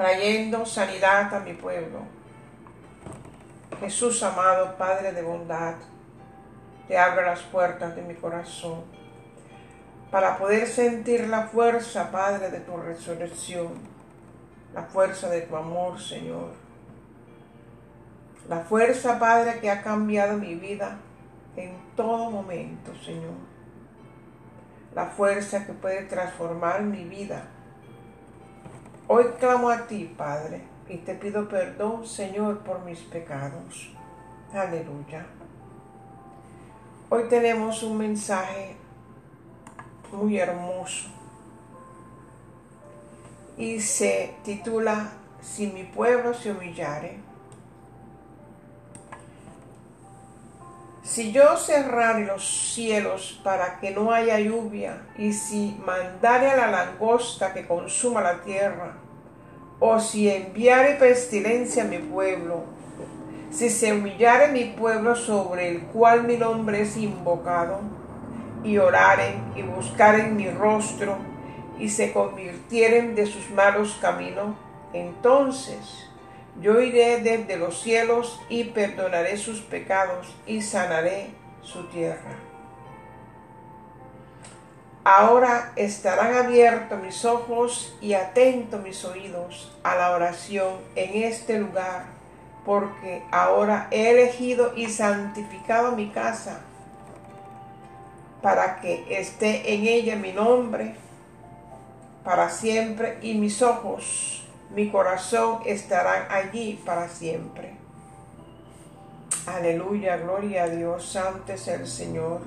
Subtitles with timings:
[0.00, 1.98] trayendo sanidad a mi pueblo.
[3.80, 5.74] Jesús amado, Padre de bondad,
[6.88, 8.82] te abro las puertas de mi corazón
[10.10, 13.74] para poder sentir la fuerza, Padre, de tu resurrección,
[14.72, 16.48] la fuerza de tu amor, Señor.
[18.48, 20.96] La fuerza, Padre, que ha cambiado mi vida
[21.56, 23.36] en todo momento, Señor.
[24.94, 27.50] La fuerza que puede transformar mi vida.
[29.12, 33.90] Hoy clamo a ti, Padre, y te pido perdón, Señor, por mis pecados.
[34.54, 35.26] Aleluya.
[37.08, 38.76] Hoy tenemos un mensaje
[40.12, 41.08] muy hermoso
[43.56, 45.10] y se titula
[45.42, 47.18] Si mi pueblo se humillare
[51.10, 56.70] Si yo cerrare los cielos para que no haya lluvia, y si mandare a la
[56.70, 58.92] langosta que consuma la tierra,
[59.80, 62.62] o si enviare pestilencia a mi pueblo,
[63.50, 67.80] si se humillare mi pueblo sobre el cual mi nombre es invocado,
[68.62, 71.16] y oraren y buscaren mi rostro,
[71.76, 74.54] y se convirtieren de sus malos caminos,
[74.92, 76.08] entonces
[76.60, 81.30] yo iré desde los cielos y perdonaré sus pecados y sanaré
[81.62, 82.36] su tierra.
[85.02, 92.04] Ahora estarán abiertos mis ojos y atentos mis oídos a la oración en este lugar,
[92.66, 96.60] porque ahora he elegido y santificado mi casa
[98.42, 100.94] para que esté en ella mi nombre
[102.24, 104.39] para siempre y mis ojos
[104.74, 107.76] mi corazón estará allí para siempre.
[109.46, 112.40] Aleluya, gloria a Dios, santo es el Señor.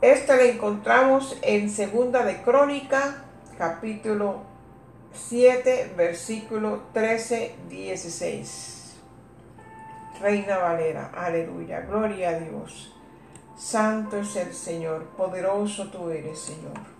[0.00, 3.24] Esta la encontramos en Segunda de Crónica,
[3.56, 4.42] capítulo
[5.12, 8.96] 7, versículo 13, 16.
[10.20, 12.94] Reina Valera, aleluya, gloria a Dios.
[13.56, 16.93] Santo es el Señor, poderoso tú eres, Señor.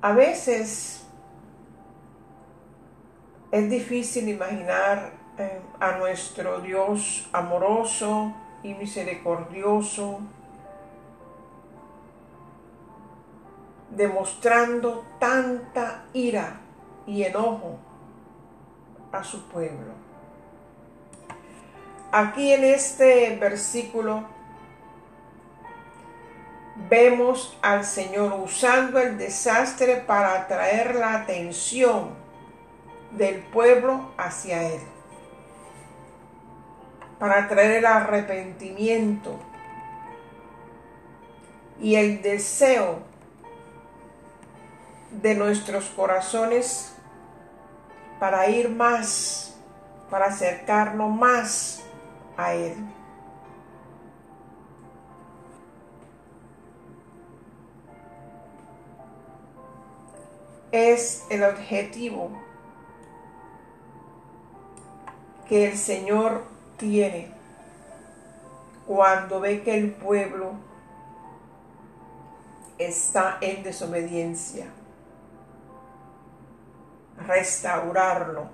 [0.00, 1.06] A veces
[3.50, 10.20] es difícil imaginar eh, a nuestro Dios amoroso y misericordioso
[13.90, 16.60] demostrando tanta ira
[17.06, 17.78] y enojo
[19.12, 19.92] a su pueblo.
[22.12, 24.35] Aquí en este versículo
[26.88, 32.10] vemos al Señor usando el desastre para atraer la atención
[33.12, 34.80] del pueblo hacia Él,
[37.18, 39.38] para atraer el arrepentimiento
[41.80, 43.00] y el deseo
[45.10, 46.94] de nuestros corazones
[48.18, 49.54] para ir más,
[50.10, 51.82] para acercarnos más
[52.36, 52.95] a Él.
[60.76, 62.30] Es el objetivo
[65.48, 66.44] que el Señor
[66.76, 67.30] tiene
[68.86, 70.52] cuando ve que el pueblo
[72.78, 74.66] está en desobediencia.
[77.26, 78.50] Restaurarlo.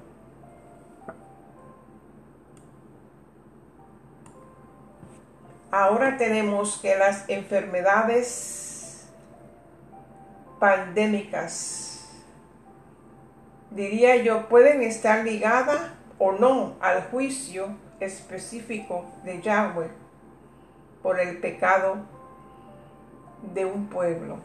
[5.70, 9.06] Ahora tenemos que las enfermedades
[10.60, 11.91] pandémicas
[13.74, 15.80] diría yo, pueden estar ligadas
[16.18, 17.68] o no al juicio
[18.00, 19.90] específico de Yahweh
[21.02, 21.96] por el pecado
[23.54, 24.38] de un pueblo.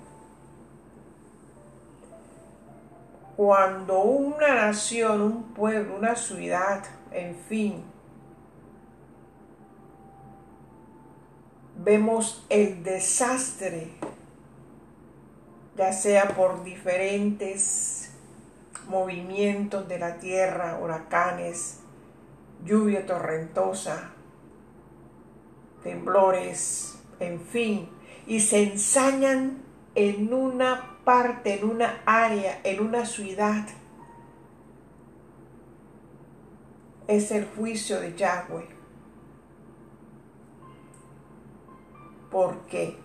[3.36, 7.84] Cuando una nación, un pueblo, una ciudad, en fin,
[11.78, 13.92] vemos el desastre,
[15.76, 18.12] ya sea por diferentes
[18.88, 21.82] movimientos de la tierra, huracanes,
[22.64, 24.12] lluvia torrentosa,
[25.84, 27.90] temblores, en fin,
[28.26, 29.64] y se ensañan
[29.96, 33.68] en una parte, en una área, en una ciudad.
[37.08, 38.68] Es el juicio de Yahweh.
[42.30, 42.98] Porque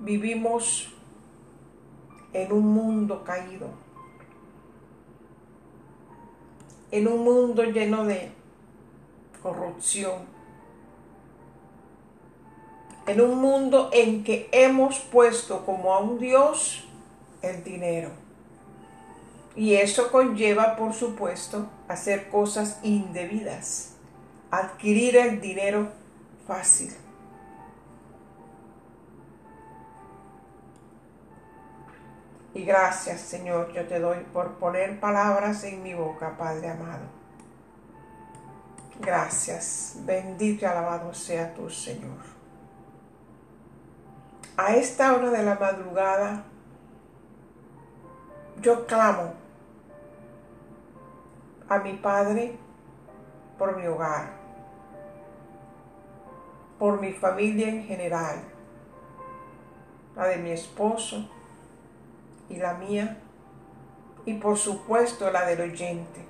[0.00, 0.92] vivimos
[2.32, 3.87] en un mundo caído
[6.90, 8.30] en un mundo lleno de
[9.42, 10.22] corrupción,
[13.06, 16.84] en un mundo en que hemos puesto como a un Dios
[17.42, 18.10] el dinero.
[19.56, 23.94] Y eso conlleva, por supuesto, hacer cosas indebidas,
[24.50, 25.88] adquirir el dinero
[26.46, 26.94] fácil.
[32.58, 37.04] Y gracias, Señor, yo te doy por poner palabras en mi boca, Padre amado.
[38.98, 42.18] Gracias, bendito y alabado sea tu Señor.
[44.56, 46.42] A esta hora de la madrugada,
[48.60, 49.34] yo clamo
[51.68, 52.58] a mi Padre
[53.56, 54.30] por mi hogar,
[56.76, 58.42] por mi familia en general,
[60.16, 61.30] la de mi esposo,
[62.48, 63.18] y la mía
[64.24, 66.26] y por supuesto la del oyente.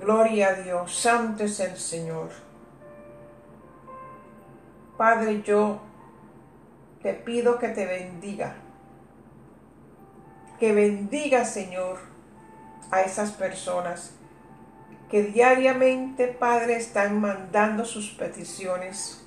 [0.00, 2.28] Gloria a Dios, santo es el Señor.
[4.96, 5.80] Padre, yo
[7.02, 8.54] te pido que te bendiga.
[10.60, 11.98] Que bendiga, Señor,
[12.90, 14.12] a esas personas
[15.10, 19.24] que diariamente, Padre, están mandando sus peticiones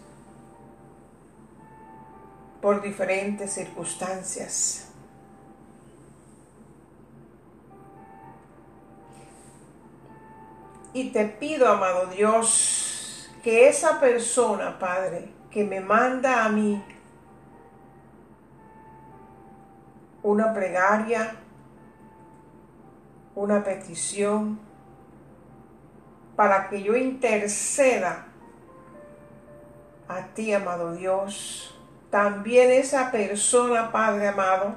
[2.61, 4.87] por diferentes circunstancias.
[10.93, 16.83] Y te pido, amado Dios, que esa persona, Padre, que me manda a mí
[20.21, 21.35] una plegaria,
[23.35, 24.59] una petición,
[26.35, 28.27] para que yo interceda
[30.07, 31.80] a ti, amado Dios,
[32.11, 34.75] también esa persona, Padre amado,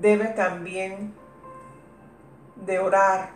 [0.00, 1.14] debe también
[2.54, 3.30] de orar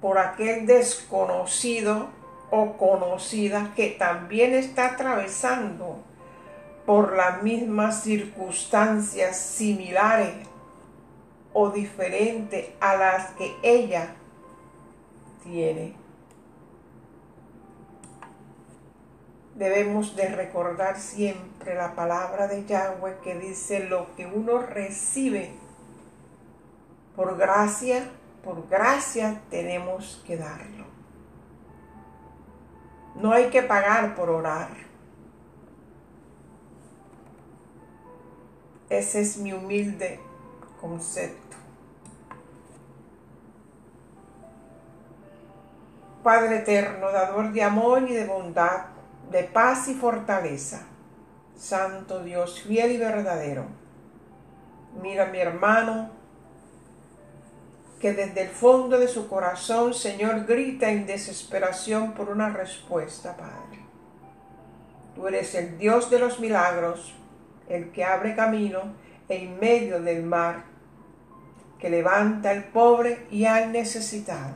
[0.00, 2.08] por aquel desconocido
[2.50, 5.98] o conocida que también está atravesando
[6.84, 10.34] por las mismas circunstancias similares
[11.52, 14.14] o diferentes a las que ella
[15.42, 16.05] tiene.
[19.56, 25.50] Debemos de recordar siempre la palabra de Yahweh que dice lo que uno recibe
[27.16, 28.04] por gracia,
[28.44, 30.84] por gracia tenemos que darlo.
[33.14, 34.68] No hay que pagar por orar.
[38.90, 40.20] Ese es mi humilde
[40.80, 41.56] concepto.
[46.22, 48.95] Padre eterno, dador de amor y de bondad,
[49.30, 50.86] de paz y fortaleza.
[51.56, 53.64] Santo Dios, fiel y verdadero.
[55.00, 56.10] Mira mi hermano,
[58.00, 63.80] que desde el fondo de su corazón, Señor, grita en desesperación por una respuesta, Padre.
[65.14, 67.14] Tú eres el Dios de los milagros,
[67.68, 68.94] el que abre camino
[69.28, 70.64] en medio del mar,
[71.78, 74.54] que levanta al pobre y al necesitado.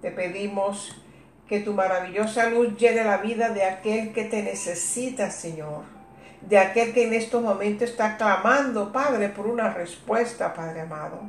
[0.00, 1.02] Te pedimos
[1.48, 5.84] que tu maravillosa luz llegue a la vida de aquel que te necesita, Señor.
[6.42, 11.20] De aquel que en estos momentos está clamando, Padre, por una respuesta, Padre amado.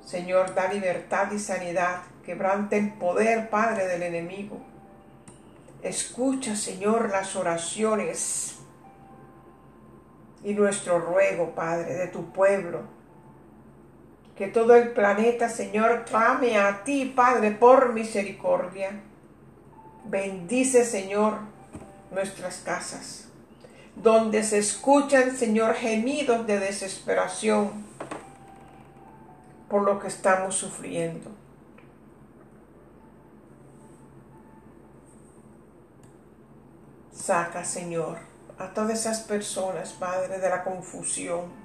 [0.00, 2.02] Señor, da libertad y sanidad.
[2.24, 4.58] Quebrante el poder, Padre, del enemigo.
[5.82, 8.56] Escucha, Señor, las oraciones
[10.42, 13.03] y nuestro ruego, Padre, de tu pueblo
[14.36, 19.00] que todo el planeta, Señor, clame a ti, Padre, por misericordia.
[20.04, 21.38] Bendice, Señor,
[22.10, 23.28] nuestras casas,
[23.96, 27.84] donde se escuchan, Señor, gemidos de desesperación
[29.68, 31.30] por lo que estamos sufriendo.
[37.12, 38.18] Saca, Señor,
[38.58, 41.63] a todas esas personas, Padre, de la confusión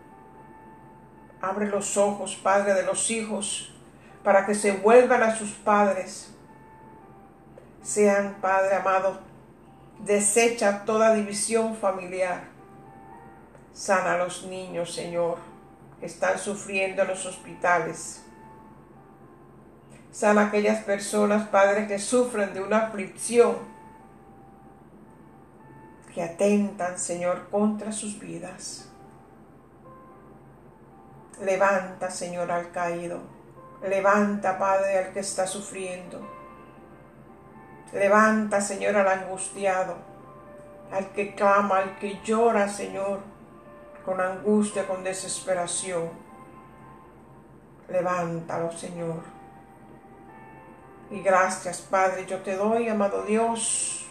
[1.42, 3.74] Abre los ojos, Padre, de los hijos,
[4.24, 6.34] para que se vuelvan a sus padres.
[7.82, 9.20] Sean, Padre amado,
[10.00, 12.44] desecha toda división familiar.
[13.74, 15.38] Sana a los niños, Señor,
[16.00, 18.24] que están sufriendo en los hospitales.
[20.12, 23.58] Sana a aquellas personas, Padre, que sufren de una aflicción,
[26.14, 28.89] que atentan, Señor, contra sus vidas.
[31.42, 33.20] Levanta, Señor, al caído.
[33.82, 36.20] Levanta, Padre, al que está sufriendo.
[37.94, 39.96] Levanta, Señor, al angustiado,
[40.92, 43.20] al que clama, al que llora, Señor,
[44.06, 46.10] con angustia, con desesperación.
[47.88, 49.22] Levántalo, Señor.
[51.10, 54.06] Y gracias, Padre, yo te doy, amado Dios,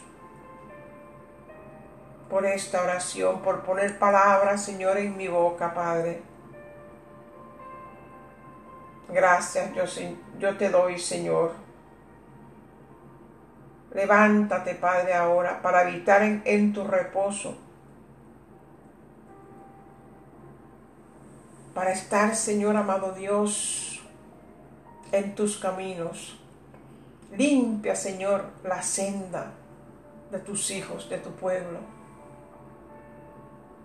[2.28, 6.22] por esta oración, por poner palabras, Señor, en mi boca, Padre.
[9.10, 9.70] Gracias,
[10.38, 11.52] yo, te doy, Señor.
[13.94, 17.56] Levántate, Padre, ahora para habitar en tu reposo.
[21.74, 24.02] Para estar, Señor amado Dios,
[25.10, 26.38] en tus caminos.
[27.34, 29.52] Limpia, Señor, la senda
[30.30, 31.78] de tus hijos, de tu pueblo.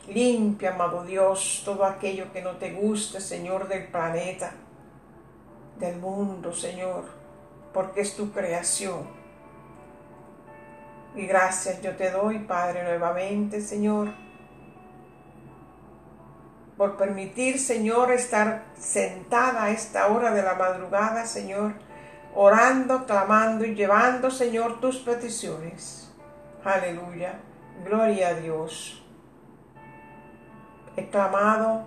[0.07, 4.53] Limpia, amado Dios, todo aquello que no te guste, Señor, del planeta
[5.79, 7.05] del mundo, Señor,
[7.73, 9.07] porque es tu creación.
[11.15, 14.09] Y gracias yo te doy, Padre, nuevamente, Señor,
[16.77, 21.73] por permitir, Señor, estar sentada a esta hora de la madrugada, Señor,
[22.33, 26.11] orando, clamando y llevando, Señor, tus peticiones.
[26.63, 27.39] Aleluya.
[27.85, 29.03] Gloria a Dios.
[30.95, 31.85] He clamado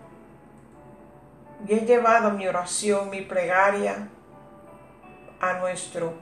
[1.64, 4.08] y he llevado mi oración, mi plegaria
[5.40, 6.14] a nuestro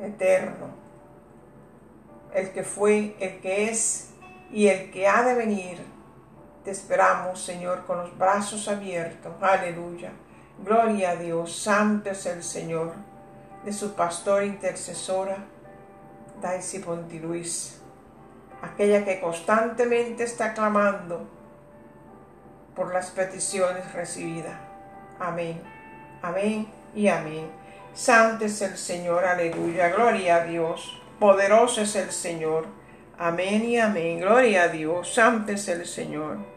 [0.00, 0.68] eterno,
[2.32, 4.10] el que fue, el que es
[4.50, 5.84] y el que ha de venir.
[6.64, 9.32] Te esperamos, Señor, con los brazos abiertos.
[9.40, 10.12] Aleluya.
[10.64, 11.56] Gloria a Dios.
[11.56, 12.94] Santo es el Señor.
[13.64, 15.36] De su pastor intercesora,
[16.40, 17.80] Daisy Ponti Luis.
[18.60, 21.41] Aquella que constantemente está clamando
[22.74, 24.56] por las peticiones recibidas.
[25.18, 25.60] Amén,
[26.22, 27.50] amén y amén.
[27.94, 31.00] Santo es el Señor, aleluya, gloria a Dios.
[31.18, 32.66] Poderoso es el Señor.
[33.18, 35.12] Amén y amén, gloria a Dios.
[35.14, 36.51] Santo es el Señor.